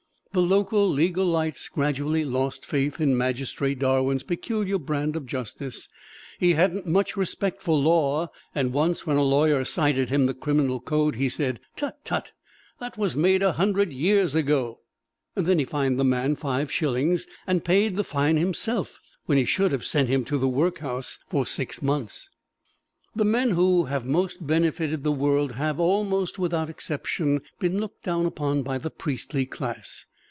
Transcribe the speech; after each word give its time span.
The 0.33 0.41
local 0.41 0.89
legal 0.89 1.25
lights 1.25 1.67
gradually 1.67 2.23
lost 2.23 2.65
faith 2.65 3.01
in 3.01 3.17
Magistrate 3.17 3.79
Darwin's 3.79 4.23
peculiar 4.23 4.77
brand 4.77 5.17
of 5.17 5.25
justice; 5.25 5.89
he 6.39 6.53
hadn't 6.53 6.85
much 6.87 7.17
respect 7.17 7.61
for 7.61 7.77
law, 7.77 8.31
and 8.55 8.71
once 8.71 9.05
when 9.05 9.17
a 9.17 9.23
lawyer 9.25 9.65
cited 9.65 10.09
him 10.09 10.27
the 10.27 10.33
criminal 10.33 10.79
code 10.79 11.15
he 11.17 11.27
said, 11.27 11.59
"Tut, 11.75 11.97
tut, 12.05 12.31
that 12.79 12.97
was 12.97 13.17
made 13.17 13.43
a 13.43 13.51
hundred 13.51 13.91
years 13.91 14.33
ago!" 14.33 14.79
Then 15.35 15.59
he 15.59 15.65
fined 15.65 15.99
the 15.99 16.05
man 16.05 16.37
five 16.37 16.71
shillings, 16.71 17.27
and 17.45 17.65
paid 17.65 17.97
the 17.97 18.03
fine 18.05 18.37
himself, 18.37 19.01
when 19.25 19.37
he 19.37 19.43
should 19.43 19.73
have 19.73 19.83
sent 19.85 20.07
him 20.07 20.23
to 20.23 20.37
the 20.37 20.47
workhouse 20.47 21.19
for 21.29 21.45
six 21.45 21.81
months. 21.81 22.29
The 23.13 23.25
men 23.25 23.49
who 23.51 23.87
have 23.87 24.05
most 24.05 24.47
benefited 24.47 25.03
the 25.03 25.11
world 25.11 25.55
have, 25.55 25.77
almost 25.77 26.39
without 26.39 26.69
exception, 26.69 27.41
been 27.59 27.81
looked 27.81 28.03
down 28.05 28.25
upon 28.25 28.63
by 28.63 28.77
the 28.77 28.89
priestly 28.89 29.45
class. 29.45 30.05